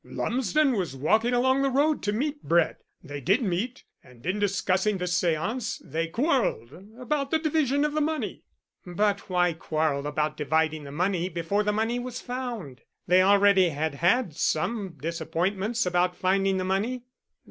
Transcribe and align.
"Lumsden 0.03 0.71
was 0.71 0.95
walking 0.95 1.31
along 1.31 1.61
the 1.61 1.69
road 1.69 2.01
to 2.01 2.11
meet 2.11 2.41
Brett. 2.43 2.79
They 3.03 3.21
did 3.21 3.43
meet, 3.43 3.83
and 4.03 4.25
in 4.25 4.39
discussing 4.39 4.97
this 4.97 5.13
séance 5.15 5.79
they 5.85 6.07
quarrelled 6.07 6.73
about 6.97 7.29
the 7.29 7.37
division 7.37 7.85
of 7.85 7.93
the 7.93 8.01
money." 8.01 8.41
"But 8.83 9.29
why 9.29 9.53
quarrel 9.53 10.07
about 10.07 10.37
dividing 10.37 10.85
the 10.85 10.91
money 10.91 11.29
before 11.29 11.61
the 11.63 11.71
money 11.71 11.99
was 11.99 12.19
found? 12.19 12.81
They 13.05 13.21
already 13.21 13.69
had 13.69 13.93
had 13.93 14.35
some 14.35 14.95
disappointments 14.99 15.85
about 15.85 16.15
finding 16.15 16.57
the 16.57 16.63
money." 16.63 17.03